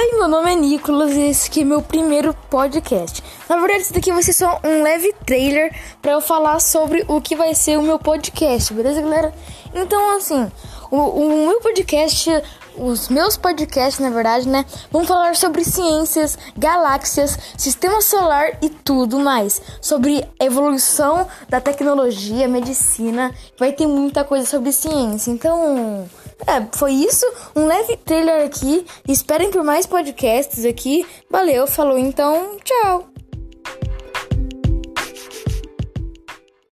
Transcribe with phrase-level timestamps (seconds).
[0.00, 3.20] Oi, meu nome é Nicolas e esse aqui é meu primeiro podcast.
[3.48, 7.20] Na verdade, isso daqui vai ser só um leve trailer para eu falar sobre o
[7.20, 9.32] que vai ser o meu podcast, beleza, galera?
[9.74, 10.50] Então, assim,
[10.90, 12.30] o, o meu podcast,
[12.76, 19.18] os meus podcasts, na verdade, né, vão falar sobre ciências, galáxias, sistema solar e tudo
[19.18, 19.60] mais.
[19.80, 25.30] Sobre evolução da tecnologia, medicina, vai ter muita coisa sobre ciência.
[25.30, 26.08] Então,
[26.46, 27.26] é, foi isso.
[27.54, 28.86] Um leve trailer aqui.
[29.06, 31.06] Esperem por mais podcasts aqui.
[31.30, 33.17] Valeu, falou então, tchau.